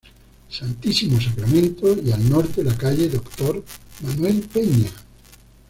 [0.49, 3.63] Santísimo Sacramento y al norte la calle Dr.
[4.03, 4.89] Manuel Peña.